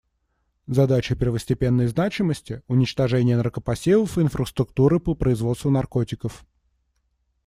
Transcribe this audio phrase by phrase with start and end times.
[0.67, 6.43] Задача первостепенной значимости— уничтожение наркопосевов и инфраструктуры по производству наркотиков.